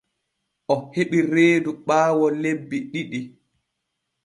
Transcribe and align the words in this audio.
O 0.73 0.75
heɓi 0.93 1.17
reedu 1.33 1.71
ɓaawo 1.85 2.25
lebbi 2.41 2.77
ɗiɗi. 2.91 3.19